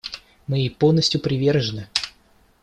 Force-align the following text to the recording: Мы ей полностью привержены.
Мы 0.47 0.57
ей 0.57 0.71
полностью 0.71 1.21
привержены. 1.21 1.87